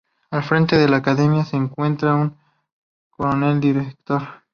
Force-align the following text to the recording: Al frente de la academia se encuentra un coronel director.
Al 0.31 0.41
frente 0.41 0.79
de 0.79 0.89
la 0.89 0.97
academia 0.97 1.45
se 1.45 1.57
encuentra 1.57 2.15
un 2.15 2.35
coronel 3.11 3.59
director. 3.59 4.23